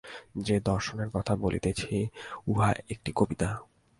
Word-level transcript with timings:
যে 0.37 0.55
দর্শনের 0.59 1.09
কথা 1.13 1.33
বলিতেছি, 1.35 2.07
উহা 2.47 2.69
একটি 2.89 3.11
কবিতা। 3.15 3.49